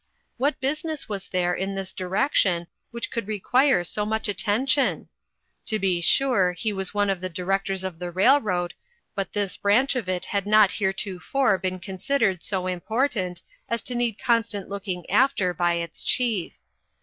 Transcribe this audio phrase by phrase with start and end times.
[0.37, 5.09] What business was there in this di rection which could require so much atten tion?
[5.67, 8.73] To be sure, he was one of the Di rectors of the railroad,
[9.13, 13.21] but this branch of it had not heretofore been considered so 426 INTERRUPTED.
[13.21, 16.53] important as to need constant looking after by its chief.